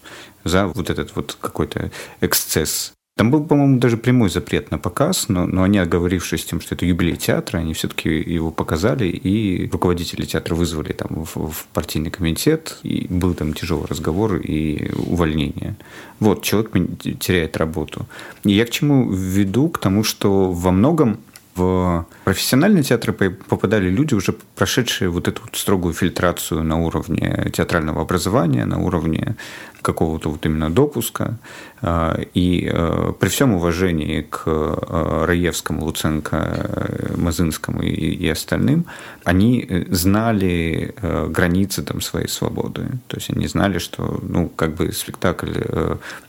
[0.44, 5.46] за вот этот вот какой-то эксцесс там был, по-моему, даже прямой запрет на показ, но,
[5.46, 10.56] но они, оговорившись тем, что это юбилей театра, они все-таки его показали, и руководители театра
[10.56, 15.76] вызвали там в, в партийный комитет, и был там тяжелый разговор и увольнение.
[16.20, 16.72] Вот, человек
[17.20, 18.08] теряет работу.
[18.46, 19.70] И я к чему веду?
[19.70, 21.20] К тому, что во многом
[21.56, 28.02] в профессиональные театры попадали люди, уже прошедшие вот эту вот строгую фильтрацию на уровне театрального
[28.02, 29.36] образования, на уровне
[29.84, 31.38] какого-то вот именно допуска.
[31.86, 38.86] А, и э, при всем уважении к э, Раевскому, Луценко, э, Мазынскому и остальным,
[39.26, 42.88] они знали границы там своей свободы.
[43.08, 45.54] То есть они знали, что ну, как бы спектакль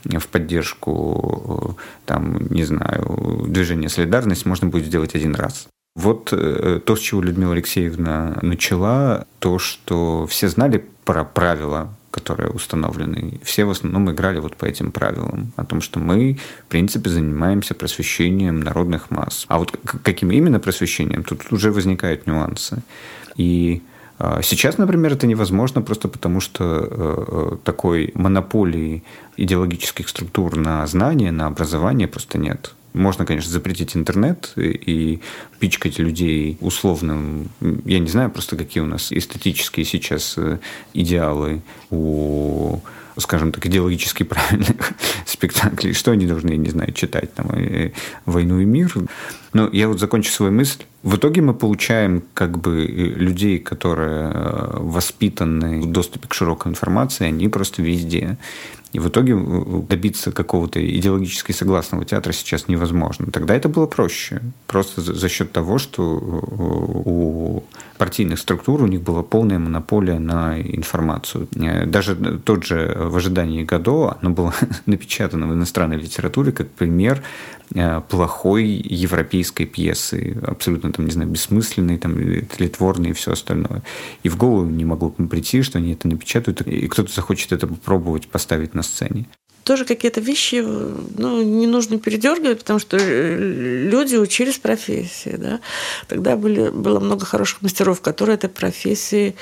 [0.03, 5.67] в поддержку там, не знаю, движения «Солидарность» можно будет сделать один раз.
[5.95, 13.39] Вот то, с чего Людмила Алексеевна начала, то, что все знали про правила которые установлены.
[13.43, 17.73] Все в основном играли вот по этим правилам, о том, что мы, в принципе, занимаемся
[17.73, 19.45] просвещением народных масс.
[19.49, 22.81] А вот каким именно просвещением, тут уже возникают нюансы.
[23.35, 23.81] И
[24.17, 29.03] а, Сейчас, например, это невозможно просто потому, что э, э, такой монополии
[29.37, 32.73] идеологических структур на знания, на образование просто нет.
[32.95, 35.19] Можно, конечно, запретить интернет и
[35.59, 37.49] пичкать людей условным,
[37.85, 40.59] я не знаю просто, какие у нас эстетические сейчас э,
[40.93, 42.79] идеалы у
[43.17, 44.91] скажем так, идеологически правильных
[45.25, 47.91] спектаклей, что они должны, я не знаю, читать там э,
[48.25, 48.93] «Войну и мир».
[49.53, 50.83] Но я вот закончу свою мысль.
[51.03, 54.31] В итоге мы получаем как бы э, людей, которые
[54.73, 58.37] воспитаны в доступе к широкой информации, они просто везде.
[58.95, 63.25] И в итоге э, добиться какого-то идеологически согласного театра сейчас невозможно.
[63.29, 64.41] Тогда это было проще.
[64.67, 67.63] Просто за счет того, что э, у
[67.97, 71.49] партийных структур у них была полная монополия на информацию.
[71.55, 74.53] Э, даже тот же «В ожидании Годо» оно было
[74.85, 77.21] напечатано в иностранной литературе как пример
[78.09, 83.81] плохой европейской пьесы, абсолютно, там, не знаю, бессмысленной, там, тлетворной и все остальное.
[84.23, 88.27] И в голову не могло прийти, что они это напечатают, и кто-то захочет это попробовать
[88.27, 89.25] поставить на сцене
[89.65, 90.63] тоже какие-то вещи
[91.17, 93.35] ну, не нужно передергивать, потому что э,
[93.89, 95.35] люди учились профессии.
[95.37, 95.59] Да?
[96.07, 99.35] Тогда были, было много хороших мастеров, которые этой профессии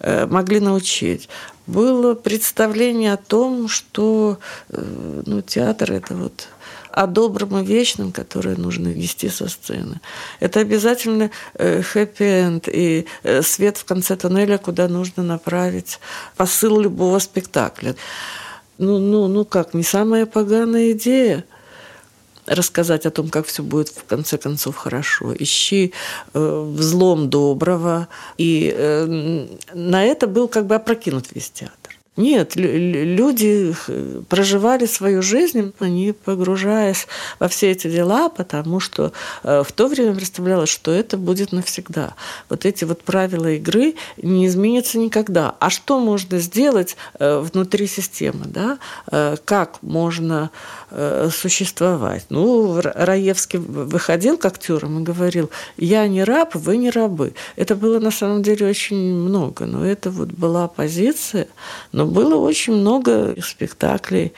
[0.00, 1.30] э, могли научить.
[1.66, 4.38] Было представление о том, что
[4.68, 6.48] э, ну, театр– это вот
[6.92, 10.00] о добром и вечном, которое нужно вести со сцены.
[10.40, 13.06] Это обязательно хэппи-энд и
[13.42, 16.00] свет в конце тоннеля, куда нужно направить
[16.36, 17.94] посыл любого спектакля
[18.80, 21.44] ну, ну, ну как, не самая поганая идея
[22.46, 25.34] рассказать о том, как все будет в конце концов хорошо.
[25.38, 25.92] Ищи
[26.32, 28.08] э, взлом доброго.
[28.38, 31.76] И э, на это был как бы опрокинут весь театр.
[32.16, 33.74] Нет, люди
[34.28, 37.06] проживали свою жизнь, они погружаясь
[37.38, 39.12] во все эти дела, потому что
[39.44, 42.14] э, в то время представлялось, что это будет навсегда.
[42.48, 45.54] Вот эти вот правила игры не изменятся никогда.
[45.60, 48.44] А что можно сделать э, внутри системы?
[48.46, 48.78] Да?
[49.10, 50.50] Э, как можно
[51.30, 52.26] существовать?
[52.30, 57.34] Ну, Раевский выходил к актерам и говорил, я не раб, вы не рабы.
[57.54, 61.46] Это было на самом деле очень много, но это вот была позиция,
[62.00, 64.32] но было очень много спектаклей,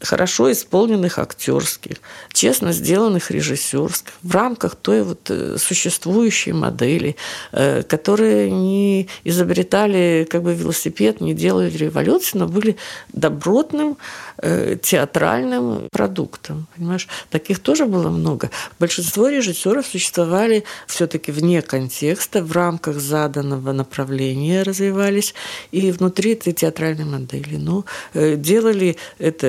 [0.00, 1.96] хорошо исполненных актерских,
[2.32, 7.16] честно сделанных режиссерских, в рамках той вот э, существующей модели,
[7.52, 12.76] э, которые не изобретали как бы велосипед, не делали революцию, но были
[13.12, 13.96] добротным
[14.38, 16.66] Э, театральным продуктом.
[16.76, 17.08] Понимаешь?
[17.30, 18.50] Таких тоже было много.
[18.78, 25.34] Большинство режиссеров существовали все-таки вне контекста, в рамках заданного направления развивались
[25.72, 27.56] и внутри этой театральной модели.
[27.56, 29.46] Но делали это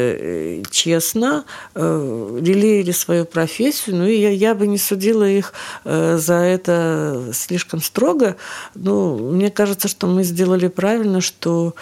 [0.71, 1.45] честно,
[1.76, 8.36] лелеяли свою профессию, ну и я, я бы не судила их за это слишком строго.
[8.76, 11.75] Но мне кажется, что мы сделали правильно, что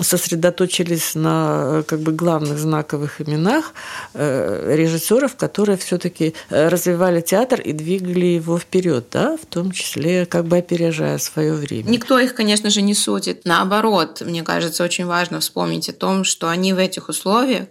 [0.00, 3.72] сосредоточились на как бы главных знаковых именах
[4.14, 10.26] э, режиссеров, которые все-таки э, развивали театр и двигали его вперед, да, в том числе
[10.26, 11.88] как бы опережая свое время.
[11.90, 13.42] Никто их, конечно же, не судит.
[13.44, 17.68] Наоборот, мне кажется, очень важно вспомнить о том, что они в этих условиях условиях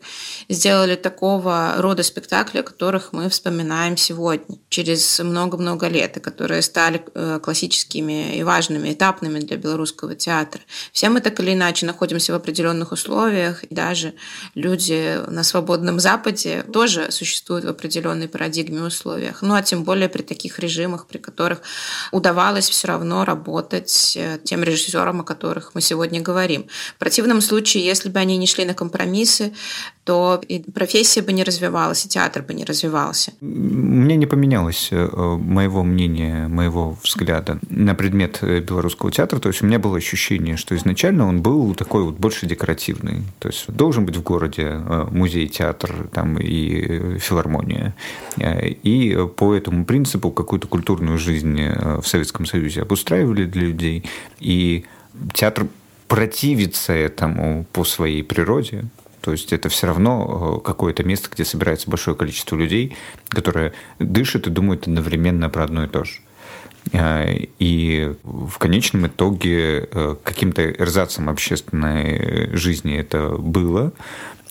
[0.50, 7.02] сделали такого рода спектакли, о которых мы вспоминаем сегодня, через много-много лет, и которые стали
[7.14, 10.62] э, классическими и важными, этапными для белорусского театра.
[10.92, 14.14] Все мы так или иначе находимся в определенных условиях, и даже
[14.56, 19.42] люди на свободном Западе тоже существуют в определенной парадигме условиях.
[19.42, 21.62] Ну, а тем более при таких режимах, при которых
[22.12, 26.68] удавалось все равно работать э, тем режиссерам, о которых мы сегодня говорим.
[26.96, 29.53] В противном случае, если бы они не шли на компромиссы,
[30.04, 33.32] то и профессия бы не развивалась, и театр бы не развивался.
[33.40, 39.40] Мне не поменялось э, моего мнения, моего взгляда на предмет э, белорусского театра.
[39.40, 43.24] То есть у меня было ощущение, что изначально он был такой вот больше декоративный.
[43.40, 47.96] То есть должен быть в городе э, музей, театр там, и филармония.
[48.38, 51.62] И по этому принципу какую-то культурную жизнь
[52.02, 54.04] в Советском Союзе обустраивали для людей.
[54.40, 54.86] И
[55.34, 55.68] театр
[56.08, 58.86] противится этому по своей природе,
[59.24, 62.98] то есть это все равно э, какое-то место, где собирается большое количество людей,
[63.30, 66.20] которые дышат и думают одновременно про одно и то же.
[66.92, 73.94] Э, и в конечном итоге э, каким-то эрзацем общественной жизни это было,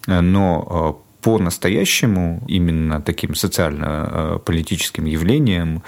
[0.06, 5.82] но по-настоящему именно таким социально-политическим явлением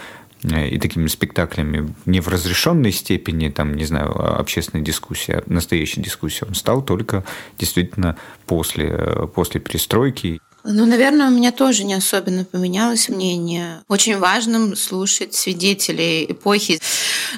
[0.45, 6.45] и такими спектаклями не в разрешенной степени, там, не знаю, общественной дискуссии, а настоящей дискуссии
[6.47, 7.25] он стал только
[7.59, 8.17] действительно
[8.47, 10.41] после, э, после перестройки.
[10.65, 13.83] Ну, наверное, у меня тоже не особенно поменялось мнение.
[13.89, 16.81] Очень важным слушать свидетелей эпохи.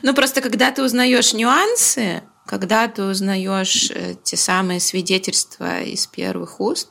[0.03, 6.61] Ну, просто когда ты узнаешь нюансы, когда ты узнаешь э, те самые свидетельства из первых
[6.61, 6.89] уст,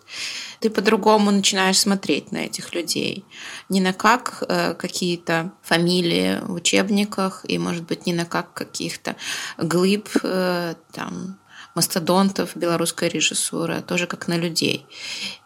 [0.59, 3.25] ты по-другому начинаешь смотреть на этих людей.
[3.69, 9.15] Не на как э, какие-то фамилии в учебниках, и, может быть, не на как каких-то
[9.57, 11.39] глыб э, там,
[11.75, 14.85] мастодонтов белорусской режиссуры, тоже как на людей.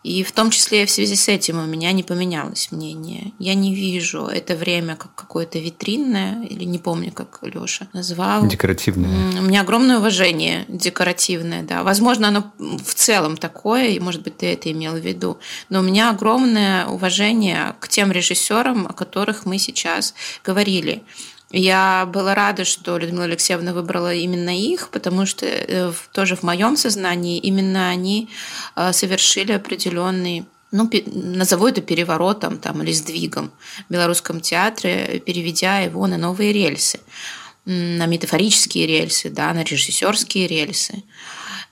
[0.04, 3.34] И в том числе в связи с этим у меня не поменялось мнение.
[3.40, 8.48] Я не вижу это время как какое-то витринное, или не помню, как Лёша назвал.
[8.48, 9.40] Декоративное.
[9.40, 11.84] У меня огромное уважение декоративное, да.
[11.84, 15.40] Возможно, оно в целом такое, и, может быть, ты это имел в виду.
[15.70, 20.14] Но у меня огромное уважение к тем режиссерам, о которых мы сейчас
[20.46, 21.04] говорили.
[21.52, 26.78] Я была рада, что Людмила Алексеевна выбрала именно их, потому что э, тоже в моем
[26.78, 28.30] сознании именно они
[28.76, 33.52] э, совершили определенный ну, назову это переворотом там, или сдвигом
[33.88, 37.00] в белорусском театре, переведя его на новые рельсы,
[37.66, 41.04] на метафорические рельсы, да, на режиссерские рельсы.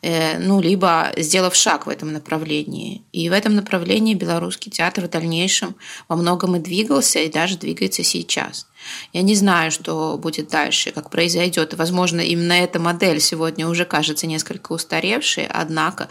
[0.07, 3.01] Э, ну, либо сделав шаг в этом направлении.
[3.11, 5.75] И в этом направлении белорусский театр в дальнейшем
[6.07, 8.67] во многом и двигался, и даже двигается сейчас.
[9.11, 11.73] Я не знаю, что будет дальше, как произойдет.
[11.73, 16.07] Возможно, именно эта модель сегодня уже кажется несколько устаревшей, однако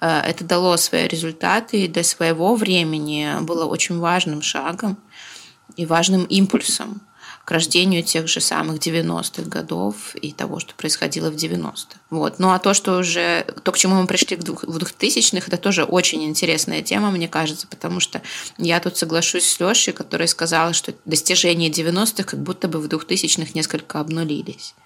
[0.00, 4.96] э, это дало свои результаты и для своего времени было очень важным шагом
[5.76, 7.00] и важным импульсом
[7.50, 11.98] к рождению тех же самых 90-х годов и того, что происходило в 90-х.
[12.08, 12.38] Вот.
[12.38, 16.22] Ну а то, что уже, то, к чему мы пришли в 2000-х, это тоже очень
[16.22, 18.22] интересная тема, мне кажется, потому что
[18.56, 23.50] я тут соглашусь с Лешей, который сказал, что достижения 90-х как будто бы в 2000-х
[23.54, 24.76] несколько обнулились.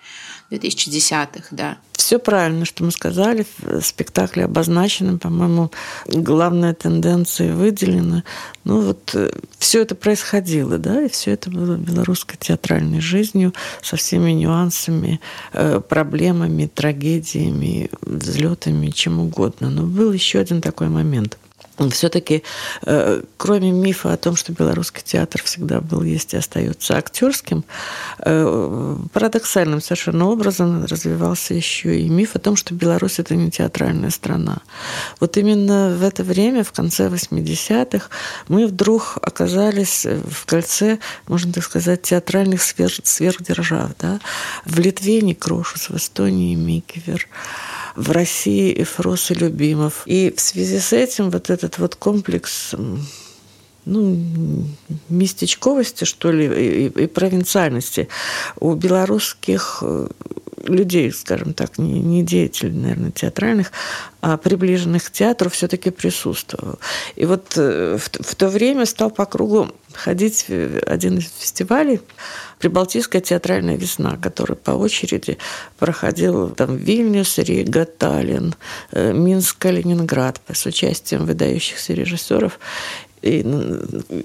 [0.50, 1.78] 2010-х, да.
[1.92, 3.46] Все правильно, что мы сказали.
[3.58, 5.70] В спектакле обозначены, по-моему,
[6.06, 8.24] главная тенденция выделена.
[8.64, 13.96] Ну вот э, все это происходило, да, и все это было белорусской театральной жизнью со
[13.96, 15.20] всеми нюансами,
[15.52, 19.70] э, проблемами, трагедиями, взлетами, чем угодно.
[19.70, 21.38] Но был еще один такой момент–
[21.90, 22.42] все-таки,
[22.82, 27.64] э, кроме мифа о том, что белорусский театр всегда был, есть и остается актерским,
[28.18, 34.10] э, парадоксальным совершенно образом развивался еще и миф о том, что Беларусь это не театральная
[34.10, 34.58] страна.
[35.20, 38.08] Вот именно в это время, в конце 80-х,
[38.48, 43.90] мы вдруг оказались в кольце, можно так сказать, театральных сверхдержав.
[43.98, 44.20] Да?
[44.64, 47.26] В Литве Некрошус, в Эстонии Микивер,
[47.96, 50.02] в России Эфрос и Любимов.
[50.06, 52.74] И в связи с этим вот этот вот комплекс
[53.84, 54.66] ну,
[55.08, 58.08] местечковости, что ли, и, и провинциальности
[58.58, 60.08] у белорусских э,
[60.66, 63.72] людей, скажем так, не, не деятелей, наверное, театральных,
[64.20, 66.78] а приближенных к театру все-таки присутствовал.
[67.16, 72.00] И вот э, в, в то время стал по кругу ходить один из фестивалей
[72.58, 75.36] Прибалтийская театральная весна, который по очереди
[75.78, 78.54] проходил там Вильнюс, Рига, Таллин,
[78.92, 82.58] э, Минск, Калининград с участием выдающихся режиссеров.
[83.20, 83.44] И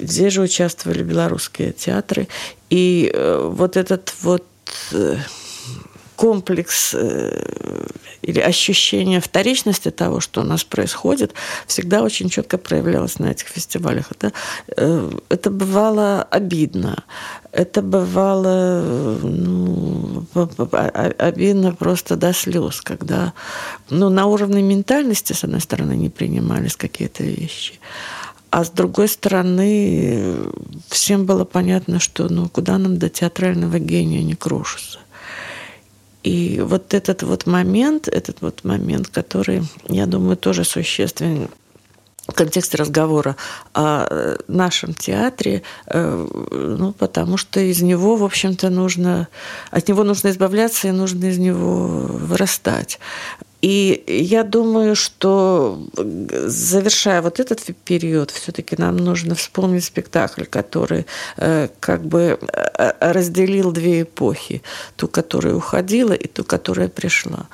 [0.01, 2.27] здесь же участвовали белорусские театры.
[2.69, 4.45] И э, вот этот вот
[6.19, 7.85] комплекс э,
[8.21, 11.33] или ощущение вторичности того, что у нас происходит,
[11.65, 14.11] всегда очень четко проявлялось на этих фестивалях.
[14.11, 14.33] Это,
[14.75, 17.05] э, это бывало обидно.
[17.53, 18.83] Это бывало
[19.23, 20.25] ну,
[21.17, 23.31] обидно просто до слез, когда
[23.89, 27.79] ну, на уровне ментальности, с одной стороны, не принимались какие-то вещи.
[28.51, 30.35] А с другой стороны,
[30.89, 34.99] всем было понятно, что ну, куда нам до театрального гения не крушится.
[36.23, 41.49] И вот этот вот момент, этот вот момент, который, я думаю, тоже существенен
[42.27, 43.35] в контексте разговора
[43.73, 49.27] о нашем театре, э, ну, потому что из него, в общем-то, нужно,
[49.71, 52.99] от него нужно избавляться и нужно из него вырастать.
[53.61, 61.05] И я думаю, что завершая вот этот период, все-таки нам нужно вспомнить спектакль, который
[61.35, 64.61] э, как бы э, разделил две эпохи.
[64.95, 67.47] Ту, которая уходила, и ту, которая пришла.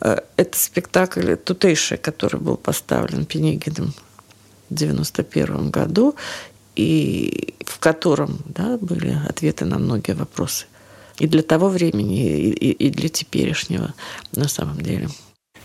[0.00, 3.92] Э, это спектакль «Тутейший», который был поставлен Пенегиным
[4.70, 6.14] в 1991 году,
[6.76, 10.64] и в котором да, были ответы на многие вопросы.
[11.18, 13.92] И для того времени, и, и для теперешнего
[14.34, 15.08] на самом деле.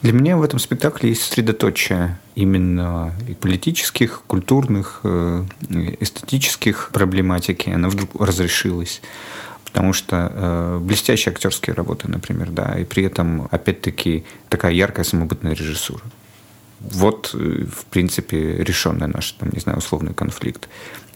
[0.02, 5.44] Для меня в этом спектакле есть средоточие именно и политических, культурных, э,
[6.00, 7.70] эстетических проблематики.
[7.70, 9.02] Она вдруг разрешилась
[9.66, 15.54] потому что э, блестящие актерские работы, например, да, и при этом, опять-таки, такая яркая самобытная
[15.54, 16.02] режиссура.
[16.80, 20.68] Вот, э, в принципе, решенный наш, там, не знаю, условный конфликт.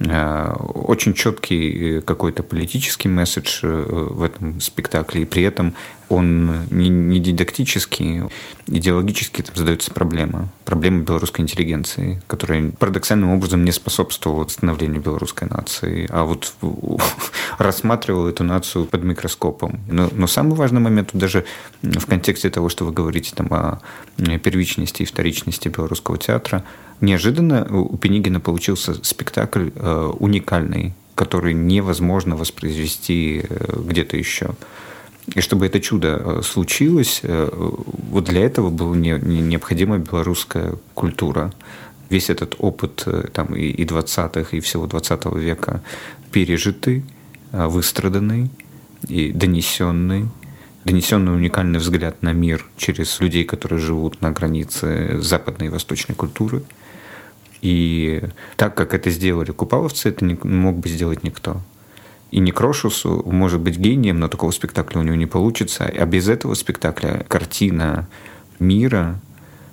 [0.08, 5.76] Э, очень четкий какой-то политический месседж в этом спектакле, и при этом
[6.12, 8.24] он не, не дидактический,
[8.68, 10.50] идеологически там задается проблема.
[10.66, 16.54] Проблема белорусской интеллигенции, которая парадоксальным образом не способствовала становлению белорусской нации, а вот
[17.58, 19.80] рассматривала эту нацию под микроскопом.
[19.88, 21.46] Но, но самый важный момент даже
[21.82, 23.82] в контексте того, что вы говорите там, о
[24.18, 26.64] первичности и вторичности белорусского театра,
[27.02, 34.52] неожиданно у Пенигина получился спектакль э, уникальный, который невозможно воспроизвести э, где-то еще.
[35.36, 37.50] И чтобы это чудо э, случилось, э,
[38.10, 41.54] вот для этого была необходима белорусская культура.
[42.10, 45.82] Весь этот опыт там, и 20-х, и всего 20 века
[46.32, 47.06] пережитый,
[47.52, 48.50] выстраданный
[49.08, 50.26] и донесенный,
[50.84, 56.64] донесенный уникальный взгляд на мир через людей, которые живут на границе западной и восточной культуры.
[57.62, 58.24] И
[58.58, 61.62] так как это сделали купаловцы, это не мог бы сделать никто.
[62.32, 65.86] И Некрошусу может быть гением, но такого спектакля у него не получится.
[65.86, 68.08] А без этого спектакля картина
[68.60, 69.20] мира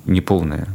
[0.05, 0.67] неполная.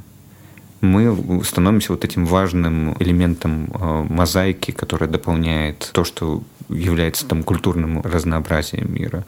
[0.82, 8.01] Мы становимся вот этим важным элементом э, мозаики, которая дополняет то, что является там культурным
[8.01, 9.26] разнообразием мира.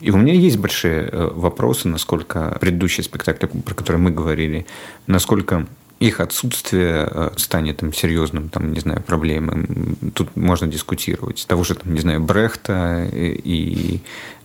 [0.00, 4.66] И у меня есть большие э, вопросы, насколько предыдущий спектакль, про который мы говорили,
[5.06, 5.66] насколько
[5.98, 9.66] их отсутствие э, станет там, серьезным, там, не знаю, проблемой.
[10.14, 11.46] Тут можно дискутировать.
[11.48, 14.00] Того же, там, не знаю, Брехта и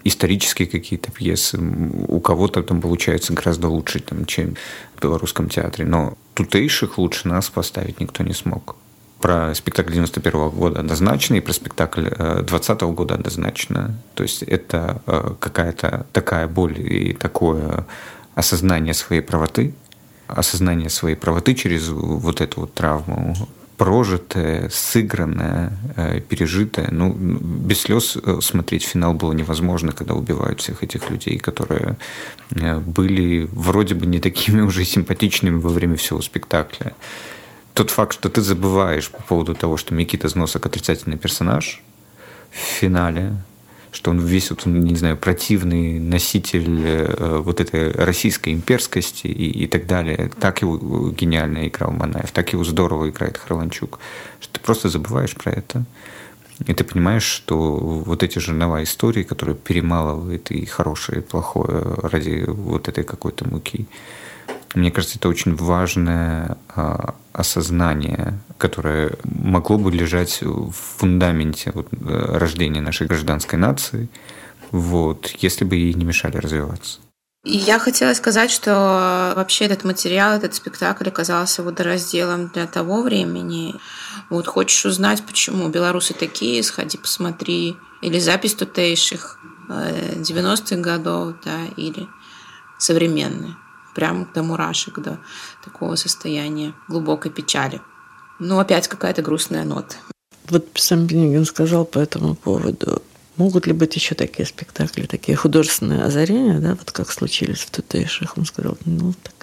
[0.05, 1.59] исторические какие-то пьесы.
[2.07, 4.55] У кого-то там получается гораздо лучше, там, чем
[4.95, 5.85] в белорусском театре.
[5.85, 8.77] Но тутейших лучше нас поставить никто не смог.
[9.19, 12.07] Про спектакль 91 -го года однозначно, и про спектакль
[12.43, 13.93] 20 -го года однозначно.
[14.15, 17.85] То есть это э, какая-то такая боль и такое
[18.35, 19.73] осознание своей правоты,
[20.31, 23.35] осознание своей правоты через вот эту вот травму,
[23.81, 26.89] прожитое, сыгранное, э, пережитое.
[26.91, 31.97] Ну, без слез э, смотреть финал было невозможно, когда убивают всех этих людей, которые
[32.51, 36.93] э, были вроде бы не такими уже симпатичными во время всего спектакля.
[37.73, 41.81] Тот факт, что ты забываешь по поводу того, что Микита Зносок отрицательный персонаж
[42.51, 43.33] в финале,
[43.91, 49.67] что он весь, вот, не знаю, противный носитель э, вот этой российской имперскости и, и
[49.67, 50.31] так далее.
[50.39, 53.99] Так его гениально играл Манаев, так его здорово играет Харланчук,
[54.39, 55.83] что ты просто забываешь про это.
[56.67, 62.43] И ты понимаешь, что вот эти жернова истории, которые перемалывают и хорошее, и плохое ради
[62.47, 63.87] вот этой какой-то муки,
[64.73, 72.37] мне кажется, это очень важное а, осознание, которое могло бы лежать в фундаменте вот, э,
[72.37, 74.09] рождения нашей гражданской нации,
[74.71, 76.99] вот, если бы ей не мешали развиваться.
[77.43, 83.75] Я хотела сказать, что вообще этот материал, этот спектакль оказался водоразделом для того времени.
[84.29, 87.77] Вот хочешь узнать, почему белорусы такие, сходи посмотри.
[88.03, 92.07] Или запись тутейших 90-х э, годов, да, или
[92.77, 93.55] современные
[93.93, 95.19] прям до мурашек, до
[95.63, 97.81] такого состояния глубокой печали.
[98.39, 99.95] Ну, опять какая-то грустная нота.
[100.49, 103.01] Вот сам Бенигин сказал по этому поводу.
[103.37, 108.37] Могут ли быть еще такие спектакли, такие художественные озарения, да, вот как случились в тутейших?
[108.37, 109.33] Он сказал, ну, так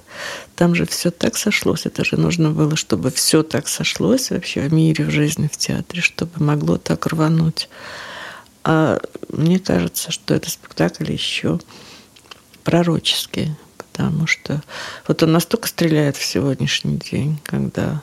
[0.56, 1.86] там же все так сошлось.
[1.86, 6.02] Это же нужно было, чтобы все так сошлось вообще в мире, в жизни, в театре,
[6.02, 7.68] чтобы могло так рвануть.
[8.64, 11.60] А мне кажется, что этот спектакль еще
[12.64, 13.56] пророческий,
[13.98, 14.62] потому что
[15.08, 18.02] вот он настолько стреляет в сегодняшний день, когда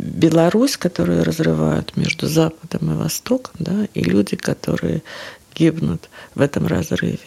[0.00, 5.02] Беларусь, которую разрывают между Западом и Востоком, да, и люди, которые
[5.54, 7.20] гибнут в этом разрыве.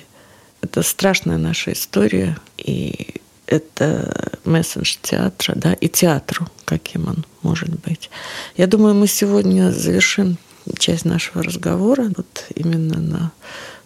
[0.62, 8.10] Это страшная наша история, и это месседж театра, да, и театру, каким он может быть.
[8.58, 10.38] Я думаю, мы сегодня завершим
[10.78, 13.32] часть нашего разговора вот именно на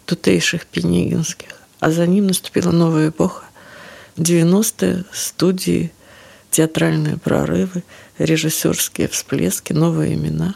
[0.06, 3.44] тутейших пенигинских, а за ним наступила новая эпоха.
[4.18, 5.92] 90-е, студии,
[6.50, 7.82] театральные прорывы,
[8.18, 10.54] режиссерские всплески, новые имена.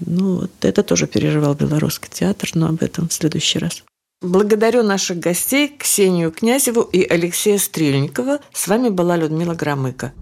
[0.00, 3.82] Ну, вот это тоже переживал белорусский театр, но об этом в следующий раз.
[4.22, 8.38] Благодарю наших гостей Ксению Князеву и Алексея Стрельникова.
[8.52, 10.12] С вами была Людмила Громыко.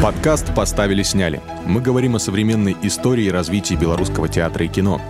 [0.00, 1.40] Подкаст «Поставили-сняли».
[1.66, 5.00] Мы говорим о современной истории и развитии белорусского театра и кино.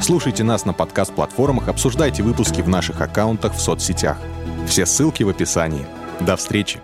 [0.00, 4.18] Слушайте нас на подкаст-платформах, обсуждайте выпуски в наших аккаунтах в соцсетях.
[4.68, 5.86] Все ссылки в описании.
[6.20, 6.80] До встречи!